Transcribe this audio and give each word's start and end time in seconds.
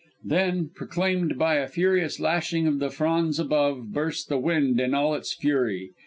Then, 0.25 0.71
proclaimed 0.73 1.37
by 1.37 1.57
a 1.57 1.67
furious 1.67 2.19
lashing 2.19 2.65
of 2.65 2.79
the 2.79 2.89
fronds 2.89 3.37
above, 3.39 3.93
burst 3.93 4.29
the 4.29 4.39
wind 4.39 4.79
in 4.81 4.95
all 4.95 5.13
its 5.13 5.31
fury. 5.31 5.91